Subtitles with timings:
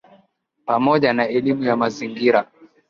[0.65, 2.47] pamoja na elimu ya mazingira